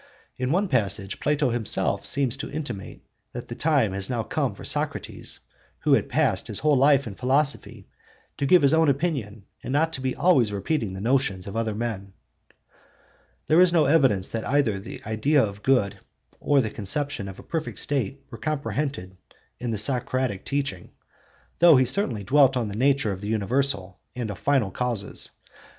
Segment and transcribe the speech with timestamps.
[0.35, 3.03] In one passage Plato himself seems to intimate
[3.33, 5.39] that the time had now come for Socrates,
[5.81, 7.87] who had passed his whole life in philosophy,
[8.39, 11.75] to give his own opinion and not to be always repeating the notions of other
[11.75, 12.13] men.
[13.45, 15.99] There is no evidence that either the idea of good
[16.39, 19.17] or the conception of a perfect state were comprehended
[19.59, 20.93] in the Socratic teaching,
[21.59, 25.59] though he certainly dwelt on the nature of the universal and of final causes (cp.